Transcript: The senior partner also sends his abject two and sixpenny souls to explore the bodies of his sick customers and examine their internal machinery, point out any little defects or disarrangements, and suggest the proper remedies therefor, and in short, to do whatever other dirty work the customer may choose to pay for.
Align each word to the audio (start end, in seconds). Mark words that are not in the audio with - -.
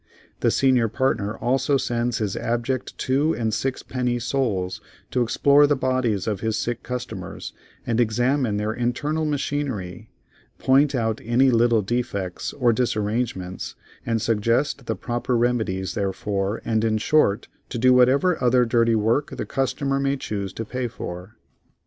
The 0.39 0.49
senior 0.49 0.87
partner 0.87 1.37
also 1.37 1.77
sends 1.77 2.17
his 2.17 2.35
abject 2.35 2.97
two 2.97 3.35
and 3.35 3.53
sixpenny 3.53 4.17
souls 4.17 4.81
to 5.11 5.21
explore 5.21 5.67
the 5.67 5.75
bodies 5.75 6.25
of 6.25 6.39
his 6.39 6.57
sick 6.57 6.81
customers 6.81 7.53
and 7.85 7.99
examine 7.99 8.57
their 8.57 8.73
internal 8.73 9.25
machinery, 9.25 10.09
point 10.57 10.95
out 10.95 11.21
any 11.23 11.51
little 11.51 11.83
defects 11.83 12.51
or 12.51 12.73
disarrangements, 12.73 13.75
and 14.03 14.23
suggest 14.23 14.87
the 14.87 14.95
proper 14.95 15.37
remedies 15.37 15.93
therefor, 15.93 16.63
and 16.65 16.83
in 16.83 16.97
short, 16.97 17.47
to 17.69 17.77
do 17.77 17.93
whatever 17.93 18.43
other 18.43 18.65
dirty 18.65 18.95
work 18.95 19.29
the 19.37 19.45
customer 19.45 19.99
may 19.99 20.17
choose 20.17 20.51
to 20.53 20.65
pay 20.65 20.87
for. 20.87 21.35